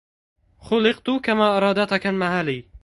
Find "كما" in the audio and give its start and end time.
1.23-1.57